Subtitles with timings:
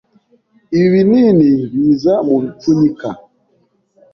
[0.79, 3.09] Ibi binini biza mubipfunyika.